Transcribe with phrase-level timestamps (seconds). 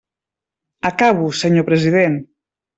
[0.91, 2.21] Acabo, senyor president.